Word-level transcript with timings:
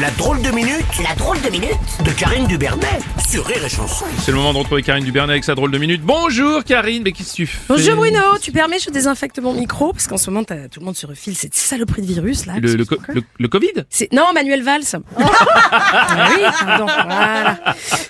La 0.00 0.10
drôle 0.10 0.42
de 0.42 0.50
minute 0.50 0.84
La 1.02 1.14
drôle 1.14 1.40
de 1.40 1.48
minute 1.48 1.70
de 2.04 2.10
Karine 2.10 2.46
Dubernet 2.48 2.98
sur 3.28 3.46
Rire 3.46 3.64
et 3.64 3.68
Chanson. 3.68 4.04
C'est 4.24 4.30
le 4.32 4.36
moment 4.36 4.52
de 4.52 4.58
retrouver 4.58 4.82
Karine 4.82 5.04
Dubernet 5.04 5.32
avec 5.34 5.44
sa 5.44 5.54
drôle 5.54 5.70
de 5.70 5.78
minute. 5.78 6.02
Bonjour 6.02 6.64
Karine, 6.64 7.02
mais 7.04 7.12
qu'est-ce 7.12 7.30
que 7.30 7.36
tu 7.36 7.46
fais 7.46 7.58
Bonjour 7.68 7.94
Bruno, 7.96 8.20
tu 8.42 8.50
permets 8.52 8.78
je 8.80 8.90
désinfecte 8.90 9.38
mon 9.38 9.54
micro 9.54 9.92
parce 9.92 10.06
qu'en 10.08 10.16
ce 10.16 10.28
moment 10.30 10.42
t'as- 10.44 10.68
tout 10.68 10.80
le 10.80 10.86
monde 10.86 10.96
se 10.96 11.06
refile 11.06 11.36
cette 11.36 11.54
saloperie 11.54 12.02
de 12.02 12.06
virus 12.08 12.46
là. 12.46 12.54
le, 12.60 12.74
le, 12.74 12.84
co- 12.84 12.96
le- 13.08 13.22
le 13.38 13.48
Covid 13.48 13.84
C'est 13.88 14.12
non 14.12 14.32
Manuel 14.34 14.62
Valls. 14.62 14.82
Ah 15.18 16.28
oui, 16.30 16.42
pardon. 16.64 16.86
Voilà. 16.86 17.58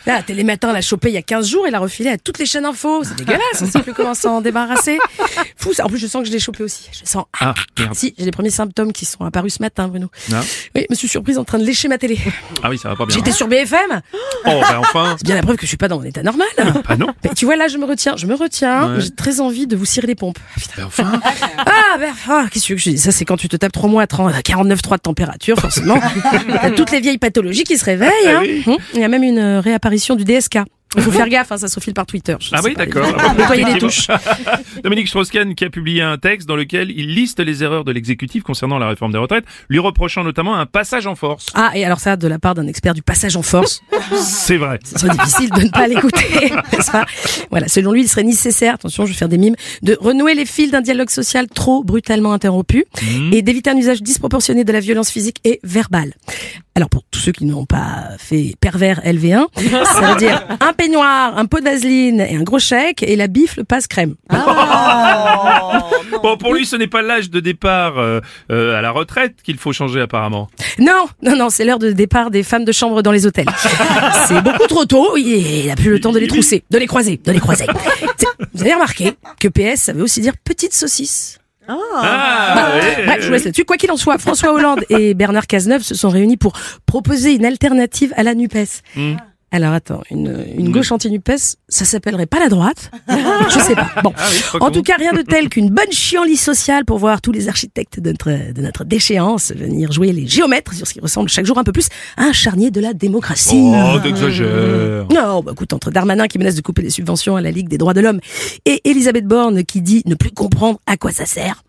Là, 0.07 0.23
Télématin 0.23 0.73
l'a 0.73 0.81
chopé 0.83 1.09
il 1.09 1.15
y 1.15 1.19
a 1.19 1.23
15 1.23 1.49
jours 1.49 1.67
et 1.67 1.71
l'a 1.71 1.79
refilé 1.79 2.11
à 2.11 2.19
toutes 2.19 2.39
les 2.39 2.47
chaînes 2.47 2.65
info. 2.65 3.03
C'est 3.05 3.17
dégueulasse, 3.19 3.63
on 3.63 3.67
sait 3.67 3.83
plus 3.83 3.93
comment 3.95 4.15
s'en 4.15 4.41
débarrasser. 4.41 4.99
Fou, 5.57 5.73
ça. 5.73 5.85
en 5.85 5.89
plus 5.89 5.99
je 5.99 6.07
sens 6.07 6.23
que 6.23 6.29
je 6.29 6.33
l'ai 6.33 6.39
chopé 6.39 6.63
aussi. 6.63 6.89
Je 6.93 7.09
sens 7.09 7.25
Ah, 7.41 7.55
merde. 7.79 7.95
si, 7.95 8.15
j'ai 8.19 8.25
les 8.25 8.31
premiers 8.31 8.51
symptômes 8.51 8.93
qui 8.93 9.05
sont 9.05 9.25
apparus 9.25 9.55
ce 9.55 9.63
matin 9.63 9.89
Bruno. 9.89 10.09
Ah. 10.33 10.41
Oui, 10.75 10.83
je 10.83 10.87
me 10.91 10.95
suis 10.95 11.09
surprise 11.09 11.39
en 11.39 11.45
train 11.45 11.59
de 11.59 11.65
lécher 11.65 11.76
ma 11.89 11.99
télé. 11.99 12.19
Ah 12.63 12.71
oui, 12.71 12.79
ça 12.79 12.89
va 12.89 12.97
pas 12.97 13.07
bien. 13.07 13.15
J'étais 13.17 13.33
sur 13.33 13.47
BFM. 13.49 14.01
Oh, 14.47 14.61
bah 14.61 14.79
enfin 14.81 15.15
C'est 15.19 15.25
bien 15.27 15.35
la 15.37 15.43
preuve 15.43 15.57
que 15.57 15.63
je 15.63 15.69
suis 15.69 15.77
pas 15.77 15.89
dans 15.89 15.99
mon 15.99 16.05
état 16.05 16.23
normal. 16.23 16.47
Ah 16.89 16.97
non 16.97 17.09
Mais 17.25 17.31
tu 17.35 17.45
vois 17.45 17.57
là, 17.57 17.69
je 17.69 17.77
me 17.79 17.85
retiens, 17.85 18.15
je 18.17 18.27
me 18.27 18.35
retiens. 18.35 18.95
Ouais. 18.95 19.01
J'ai 19.01 19.11
très 19.11 19.41
envie 19.41 19.67
de 19.67 19.77
vous 19.77 19.85
cirer 19.85 20.07
les 20.07 20.15
pompes. 20.15 20.39
Ah, 20.43 20.61
putain. 20.61 20.73
Bah 20.79 20.85
enfin 20.87 21.21
Ah, 21.59 21.99
ben, 21.99 22.13
ah, 22.29 22.47
qu'est-ce 22.51 22.69
que 22.69 22.77
je 22.77 22.91
dise? 22.91 23.03
Ça, 23.03 23.13
c'est 23.13 23.25
quand 23.25 23.37
tu 23.37 23.49
te 23.49 23.57
tapes 23.57 23.73
3 23.73 23.89
mois 23.89 24.03
à 24.03 24.07
30 24.07 24.35
à 24.35 24.41
49,3 24.41 24.93
de 24.97 25.01
température, 25.01 25.59
forcément. 25.59 25.99
T'as 26.63 26.71
toutes 26.71 26.91
les 26.91 27.01
vieilles 27.01 27.19
pathologies 27.19 27.65
qui 27.65 27.77
se 27.79 27.85
réveillent. 27.85 28.11
hein. 28.27 28.35
Ah 28.39 28.41
oui. 28.43 28.63
Hum, 28.67 28.77
Il 28.95 29.01
y 29.01 29.05
a 29.05 29.09
même 29.09 29.23
une 29.23 29.39
euh, 29.39 29.61
réapparition 29.61 30.15
du 30.17 30.25
DSK. 30.25 30.59
Il 30.97 31.03
faut 31.03 31.11
faire 31.11 31.29
gaffe, 31.29 31.53
hein, 31.53 31.59
ça 31.59 31.69
se 31.69 31.79
file 31.81 31.95
par 31.95 32.07
Twitter. 32.07 32.37
Ah 32.53 32.61
oui, 32.65 32.75
d'accord. 32.75 33.07
Nettoyer 33.39 33.65
les 33.65 33.79
touches. 33.79 34.07
Dominique 34.83 35.09
Strauss-Kahn 35.09 35.55
qui 35.55 35.65
a 35.65 35.71
publié 35.71 36.03
un 36.03 36.19
texte 36.19 36.49
dans 36.49 36.57
lequel 36.57 36.91
il 36.91 37.15
liste 37.15 37.41
les 37.41 37.63
erreurs 37.63 37.85
de 37.85 37.93
l'exécutif 37.93 38.43
concernant 38.43 38.79
la 38.79 38.89
réforme 38.89 39.13
des 39.13 39.19
retraites, 39.19 39.45
lui 39.69 39.79
reprochant 39.79 40.25
notamment 40.25 40.57
un 40.57 40.67
passage 40.67 41.07
en 41.07 41.15
force. 41.15 41.47
Ah, 41.55 41.73
et 41.75 41.85
alors 41.85 42.01
ça, 42.01 42.17
de 42.17 42.29
la 42.29 42.39
part 42.39 42.55
d'un 42.55 42.67
expert 42.67 42.95
du 42.95 43.03
passage 43.03 43.37
en 43.37 43.43
force, 43.43 43.83
C'est 44.17 44.57
vrai. 44.57 44.79
ce 44.85 44.99
serait 44.99 45.17
difficile 45.17 45.51
de 45.51 45.63
ne 45.63 45.69
pas 45.71 45.87
l'écouter, 45.87 46.53
Voilà, 47.51 47.69
selon 47.69 47.93
lui, 47.93 48.03
il 48.03 48.09
serait 48.09 48.23
nécessaire, 48.23 48.75
attention, 48.75 49.07
je 49.07 49.13
vais 49.13 49.17
faire 49.19 49.29
des 49.29 49.39
mimes, 49.39 49.57
de 49.83 49.97
renouer 50.01 50.35
les 50.35 50.47
fils 50.47 50.71
d'un 50.71 50.81
dialogue 50.81 51.11
social 51.11 51.47
trop 51.49 51.83
brutalement 51.85 52.33
interrompu 52.33 52.85
et 53.33 53.43
d'éviter 53.43 53.71
un 53.71 53.77
usage 53.77 54.03
disproportionné 54.03 54.65
de 54.65 54.73
la 54.73 54.81
violence 54.81 55.11
physique 55.11 55.41
et 55.45 55.61
verbale. 55.63 56.15
Alors 56.75 56.91
pour 56.91 57.05
tous 57.11 57.19
ceux 57.21 57.33
qui 57.33 57.47
n'ont 57.47 57.65
pas 57.65 58.11
fait 58.19 58.55
pervers 58.61 59.01
LV1, 59.01 59.47
ça 59.85 60.13
veut 60.13 60.19
dire 60.19 60.47
un 60.61 60.73
peignoir, 60.87 61.37
un 61.37 61.47
pot 61.47 61.59
de 61.59 61.65
vaseline 61.65 62.21
et 62.21 62.37
un 62.37 62.43
gros 62.43 62.61
chèque 62.61 63.03
et 63.03 63.17
la 63.17 63.27
bifle 63.27 63.65
passe 63.65 63.87
crème. 63.87 64.15
Bon, 66.23 66.37
pour 66.37 66.55
lui, 66.55 66.65
ce 66.65 66.77
n'est 66.77 66.87
pas 66.87 67.03
l'âge 67.03 67.31
de 67.31 67.41
départ 67.41 67.99
euh, 67.99 68.21
euh, 68.51 68.77
à 68.77 68.81
la 68.81 68.91
retraite 68.91 69.37
qu'il 69.45 69.59
faut 69.59 69.73
changer 69.73 70.01
apparemment. 70.01 70.49
Non, 70.79 71.07
non, 71.23 71.37
non, 71.37 71.51
c'est 71.51 71.65
l'heure 71.65 71.79
de 71.79 71.93
départ 71.93 72.31
des 72.31 72.43
femmes 72.43 72.65
de 72.65 72.73
chambre 72.73 73.03
dans 73.03 73.13
les 73.13 73.27
hôtels. 73.27 73.47
C'est 74.27 74.41
beaucoup 74.43 74.67
trop 74.67 74.85
tôt, 74.87 75.17
il 75.17 75.67
n'a 75.67 75.77
plus 75.77 75.91
le 75.91 76.01
temps 76.01 76.13
de 76.13 76.19
les 76.19 76.27
trousser, 76.27 76.65
de 76.71 76.79
les 76.79 76.87
croiser, 76.87 77.21
de 77.23 77.33
les 77.33 77.39
croiser. 77.39 77.67
Vous 78.55 78.63
avez 78.63 78.75
remarqué 78.75 79.13
que 79.39 79.49
PS, 79.49 79.83
ça 79.83 79.93
veut 79.93 80.03
aussi 80.03 80.21
dire 80.21 80.35
petite 80.43 80.73
saucisse. 80.73 81.39
Ah, 81.69 82.73
ouais, 82.75 83.05
Bref, 83.05 83.19
je 83.21 83.27
vous 83.27 83.33
laisse 83.33 83.45
là-dessus. 83.45 83.65
Quoi 83.65 83.77
qu'il 83.77 83.91
en 83.91 83.97
soit, 83.97 84.19
François 84.19 84.53
Hollande 84.53 84.85
et 84.89 85.15
Bernard 85.15 85.47
Cazeneuve 85.47 85.83
se 85.83 85.95
sont 85.95 86.09
réunis 86.09 86.37
pour 86.37 86.53
proposer 86.87 87.35
une 87.35 87.45
alternative 87.45 88.13
à 88.17 88.23
la 88.23 88.35
NUPES. 88.35 88.83
Hmm. 88.97 89.17
Alors 89.57 89.73
attends, 89.73 90.03
une, 90.11 90.45
une 90.59 90.71
gauche 90.71 90.93
anti-NUPES, 90.93 91.57
ça 91.71 91.87
s'appellerait 91.87 92.27
pas 92.27 92.39
la 92.39 92.51
droite? 92.51 92.91
Je 93.09 93.59
sais 93.59 93.75
pas. 93.75 93.89
Bon, 94.05 94.13
Ah 94.15 94.27
oui, 94.31 94.59
en 94.61 94.71
tout 94.71 94.83
cas, 94.83 94.97
rien 94.99 95.15
de 95.15 95.23
tel 95.27 95.49
qu'une 95.49 95.71
bonne 95.71 95.91
chienlit 95.91 96.37
sociale 96.37 96.85
pour 96.85 96.99
voir 96.99 97.23
tous 97.23 97.33
les 97.33 97.49
architectes 97.49 97.99
de 97.99 98.11
notre, 98.11 98.53
de 98.53 98.61
notre 98.61 98.85
déchéance 98.85 99.53
venir 99.57 99.93
jouer 99.93 100.13
les 100.13 100.27
géomètres 100.27 100.75
sur 100.75 100.87
ce 100.87 100.93
qui 100.93 101.01
ressemble 101.01 101.31
chaque 101.31 101.47
jour 101.47 101.57
un 101.57 101.65
peu 101.65 101.73
plus 101.73 101.89
à 102.19 102.25
un 102.25 102.33
charnier 102.35 102.71
de 102.71 102.81
la 102.83 102.93
démocratie. 102.93 103.57
Oh, 103.75 103.99
t'exagères. 104.03 105.07
Non, 105.11 105.41
bah 105.43 105.53
écoute, 105.53 105.73
entre 105.73 105.91
Darmanin 105.91 106.27
qui 106.29 106.37
menace 106.39 106.55
de 106.57 106.61
couper 106.61 106.83
les 106.83 106.91
subventions 106.91 107.37
à 107.37 107.41
la 107.41 107.51
Ligue 107.51 107.69
des 107.69 107.79
droits 107.79 107.95
de 107.95 108.03
l'homme 108.03 108.21
et 108.67 108.83
Elisabeth 108.85 109.25
Borne 109.25 109.65
qui 109.65 109.81
dit 109.81 110.03
ne 110.05 110.17
plus 110.17 110.33
comprendre 110.33 110.81
à 110.87 110.99
quoi 110.99 111.13
ça 111.13 111.25
sert. 111.25 111.63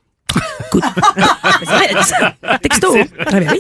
Écoute. 0.68 0.84
Texto. 2.62 2.94
hein. 2.98 3.06
Ah 3.28 3.40
bah 3.40 3.46
oui. 3.54 3.60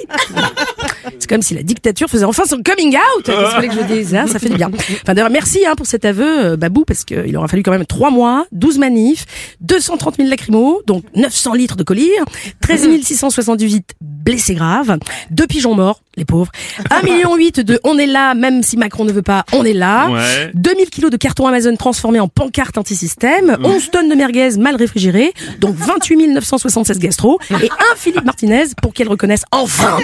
C'est 1.27 1.35
comme 1.35 1.41
si 1.41 1.55
la 1.55 1.63
dictature 1.63 2.07
faisait 2.07 2.23
enfin 2.23 2.45
son 2.45 2.61
coming 2.63 2.95
out. 2.95 3.25
Qu'est-ce 3.25 3.67
que 3.67 3.73
je 3.73 3.93
dise 3.93 4.15
hein 4.15 4.27
Ça 4.27 4.39
fait 4.39 4.47
du 4.47 4.55
bien. 4.55 4.71
Enfin 4.73 5.13
d'ailleurs, 5.13 5.29
merci 5.29 5.65
hein, 5.65 5.73
pour 5.75 5.85
cet 5.85 6.05
aveu, 6.05 6.53
euh, 6.53 6.55
Babou, 6.55 6.85
parce 6.85 7.03
qu'il 7.03 7.35
aura 7.35 7.49
fallu 7.49 7.63
quand 7.63 7.71
même 7.71 7.85
3 7.85 8.11
mois, 8.11 8.45
12 8.53 8.77
manifs, 8.77 9.25
230 9.59 10.15
000 10.15 10.29
lacrymos, 10.29 10.83
donc 10.87 11.03
900 11.15 11.53
litres 11.55 11.75
de 11.75 11.83
collier, 11.83 12.13
13 12.61 13.01
678 13.01 13.95
blessés 14.27 14.55
graves, 14.55 14.97
deux 15.31 15.47
pigeons 15.47 15.73
morts, 15.73 16.01
les 16.17 16.25
pauvres, 16.25 16.51
1,8 16.89 17.05
million 17.05 17.37
de 17.37 17.79
on 17.85 17.97
est 17.97 18.05
là, 18.07 18.33
même 18.33 18.61
si 18.61 18.75
Macron 18.75 19.05
ne 19.05 19.11
veut 19.13 19.21
pas, 19.21 19.45
on 19.53 19.63
est 19.63 19.71
là. 19.73 20.09
Ouais. 20.09 20.51
2000 20.53 20.89
kilos 20.89 21.09
de 21.11 21.15
carton 21.15 21.47
Amazon 21.47 21.75
transformés 21.77 22.19
en 22.19 22.27
pancarte 22.27 22.77
anti-système, 22.77 23.57
11 23.63 23.89
tonnes 23.91 24.09
de 24.09 24.15
merguez 24.15 24.57
mal 24.57 24.75
réfrigérées, 24.75 25.31
donc 25.59 25.75
28 25.75 26.27
976 26.33 26.99
gastro, 26.99 27.39
et 27.51 27.69
un 27.69 27.95
Philippe 27.95 28.25
Martinez 28.25 28.65
pour 28.81 28.93
qu'elle 28.93 29.07
reconnaisse 29.07 29.43
enfin 29.51 29.97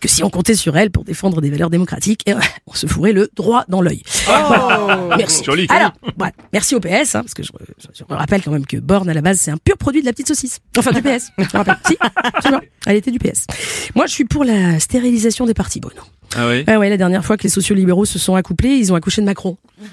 que 0.00 0.08
si 0.08 0.24
on 0.24 0.30
comptait 0.30 0.54
sur 0.56 0.76
elle 0.76 0.90
pour 0.90 1.04
défendre 1.04 1.40
des 1.40 1.50
valeurs 1.50 1.70
démocratiques, 1.70 2.22
eh 2.26 2.34
on 2.66 2.74
se 2.74 2.86
fourrait 2.88 3.12
le 3.12 3.30
droit 3.36 3.64
dans 3.68 3.80
l'œil. 3.80 4.02
Voilà. 4.26 4.80
Merci. 5.16 5.44
Joli. 5.44 5.66
Alors, 5.68 5.92
merci 6.52 6.74
au 6.74 6.80
PS, 6.80 7.14
hein, 7.14 7.20
parce 7.22 7.34
que 7.34 7.42
je, 7.44 7.50
je- 7.78 7.88
je 7.94 8.04
rappelle 8.14 8.42
quand 8.42 8.50
même 8.50 8.66
que 8.66 8.76
Borne 8.78 9.08
à 9.08 9.14
la 9.14 9.20
base 9.20 9.38
c'est 9.40 9.50
un 9.50 9.56
pur 9.56 9.76
produit 9.76 10.00
de 10.00 10.06
la 10.06 10.12
petite 10.12 10.28
saucisse. 10.28 10.58
Enfin 10.76 10.90
du 10.90 11.02
PS. 11.02 11.28
Je 11.38 11.56
rappelle. 11.56 11.76
Si, 11.86 11.96
vrai. 12.48 12.68
elle 12.86 12.96
était 12.96 13.10
du 13.10 13.18
PS. 13.18 13.46
Moi 13.94 14.06
je 14.06 14.12
suis 14.12 14.24
pour 14.24 14.44
la 14.44 14.78
stérilisation 14.80 15.46
des 15.46 15.54
partis, 15.54 15.80
Bruno. 15.80 16.02
Ah 16.34 16.48
oui 16.48 16.64
Ah 16.66 16.78
ouais, 16.78 16.88
la 16.88 16.96
dernière 16.96 17.24
fois 17.24 17.36
que 17.36 17.42
les 17.42 17.50
sociaux-libéraux 17.50 18.04
se 18.06 18.18
sont 18.18 18.34
accouplés, 18.34 18.70
ils 18.70 18.92
ont 18.92 18.94
accouché 18.94 19.20
de 19.20 19.26
Macron. 19.26 19.58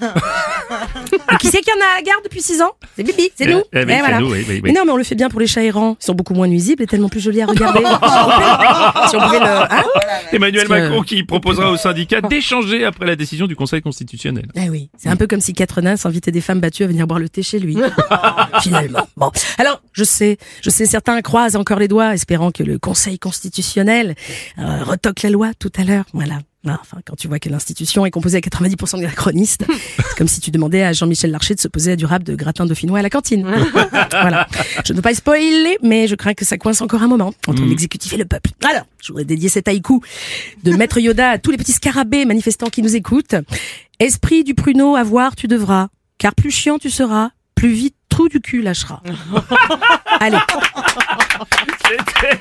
Et 1.32 1.36
qui 1.36 1.48
c'est 1.48 1.60
qui 1.60 1.70
en 1.70 1.80
a 1.80 1.94
à 1.94 1.96
la 1.96 2.02
garde 2.02 2.22
depuis 2.24 2.42
6 2.42 2.62
ans 2.62 2.72
C'est 2.96 3.02
Bibi, 3.02 3.30
c'est 3.34 3.46
nous. 3.46 3.62
eh 3.72 3.84
oui, 3.84 3.92
c'est 4.04 4.18
nous, 4.20 4.30
oui, 4.30 4.44
oui, 4.48 4.54
oui. 4.54 4.60
Mais 4.64 4.72
non, 4.72 4.82
mais 4.84 4.92
on 4.92 4.96
le 4.96 5.04
fait 5.04 5.14
bien 5.14 5.28
pour 5.28 5.40
les 5.40 5.46
chats 5.46 5.62
errants. 5.62 5.96
Ils 6.00 6.04
sont 6.04 6.14
beaucoup 6.14 6.34
moins 6.34 6.48
nuisibles 6.48 6.82
et 6.82 6.86
tellement 6.86 7.08
plus 7.08 7.20
jolis 7.20 7.42
à 7.42 7.46
regarder. 7.46 7.80
si 9.08 9.16
on 9.16 9.20
pouvait 9.20 9.40
le... 9.40 9.46
Hein 9.46 9.84
Emmanuel 10.32 10.68
Macron 10.68 11.02
qui 11.02 11.22
proposera 11.24 11.70
au 11.70 11.76
syndicat 11.76 12.20
d'échanger 12.20 12.84
après 12.84 13.06
la 13.06 13.16
décision 13.16 13.46
du 13.46 13.56
Conseil 13.56 13.82
constitutionnel. 13.82 14.46
Eh 14.54 14.70
oui, 14.70 14.90
c'est 14.96 15.08
un 15.08 15.16
peu 15.16 15.26
comme 15.26 15.40
si 15.40 15.52
quatre 15.52 15.80
nains 15.80 15.96
s'invitaient 15.96 16.32
des 16.32 16.40
femmes 16.40 16.60
battues 16.60 16.84
à 16.84 16.86
venir 16.86 17.06
boire 17.06 17.18
le 17.20 17.28
thé 17.28 17.42
chez 17.42 17.58
lui. 17.58 17.76
Finalement. 18.62 19.06
Bon, 19.16 19.30
alors 19.58 19.82
je 19.92 20.04
sais, 20.04 20.38
je 20.62 20.70
sais, 20.70 20.86
certains 20.86 21.20
croisent 21.22 21.56
encore 21.56 21.78
les 21.78 21.88
doigts, 21.88 22.14
espérant 22.14 22.50
que 22.50 22.62
le 22.62 22.78
Conseil 22.78 23.18
constitutionnel 23.18 24.14
euh, 24.58 24.82
retoque 24.84 25.22
la 25.22 25.30
loi 25.30 25.50
tout 25.58 25.72
à 25.76 25.84
l'heure. 25.84 26.04
Voilà. 26.12 26.38
Ah, 26.66 26.78
Enfin, 26.80 26.98
quand 27.06 27.16
tu 27.16 27.26
vois 27.26 27.38
que 27.38 27.48
l'institution 27.48 28.04
est 28.04 28.10
composée 28.10 28.36
à 28.36 28.40
90% 28.40 28.98
de 28.98 29.04
anachronistes, 29.04 29.64
c'est 29.68 30.18
comme 30.18 30.28
si 30.28 30.40
tu 30.40 30.50
demandais 30.50 30.82
à 30.82 30.92
Jean-Michel 30.92 31.30
Larcher 31.30 31.54
de 31.54 31.60
se 31.60 31.68
poser 31.68 31.92
à 31.92 31.96
du 31.96 32.04
rap 32.04 32.22
de 32.22 32.34
gratin 32.34 32.66
dauphinois 32.66 32.98
à 32.98 33.02
la 33.02 33.08
cantine. 33.10 33.46
voilà. 34.10 34.46
Je 34.84 34.92
ne 34.92 34.96
veux 34.98 35.02
pas 35.02 35.14
spoiler, 35.14 35.78
mais 35.82 36.06
je 36.06 36.14
crains 36.16 36.34
que 36.34 36.44
ça 36.44 36.58
coince 36.58 36.80
encore 36.82 37.02
un 37.02 37.08
moment 37.08 37.32
entre 37.46 37.62
l'exécutif 37.64 38.12
et 38.12 38.18
le 38.18 38.26
peuple. 38.26 38.50
Alors, 38.68 38.84
je 39.02 39.08
voudrais 39.08 39.24
dédier 39.24 39.48
cet 39.48 39.68
haïku 39.68 40.02
de 40.62 40.72
Maître 40.72 40.98
Yoda 41.00 41.30
à 41.30 41.38
tous 41.38 41.50
les 41.50 41.56
petits 41.56 41.72
scarabées 41.72 42.26
manifestants 42.26 42.68
qui 42.68 42.82
nous 42.82 42.94
écoutent. 42.94 43.36
Esprit 43.98 44.44
du 44.44 44.54
pruneau, 44.54 44.96
à 44.96 45.02
voir 45.02 45.36
tu 45.36 45.46
devras, 45.48 45.88
car 46.18 46.34
plus 46.34 46.50
chiant 46.50 46.78
tu 46.78 46.90
seras, 46.90 47.30
plus 47.54 47.70
vite 47.72 47.94
trou 48.10 48.28
du 48.28 48.40
cul 48.40 48.60
lâchera. 48.62 49.02
Allez, 50.20 50.36
C'était 51.88 52.38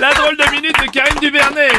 la 0.00 0.12
drôle 0.14 0.36
de 0.36 0.50
minute 0.52 0.74
de 0.84 0.90
Karine 0.90 1.20
Dubernet. 1.20 1.70